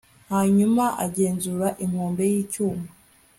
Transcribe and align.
hanyuma 0.31 0.85
agenzura 1.05 1.67
inkombe 1.83 2.23
y'icyuma 2.31 2.87